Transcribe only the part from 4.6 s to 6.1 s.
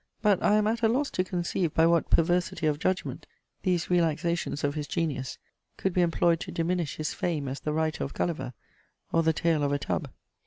of his genius could be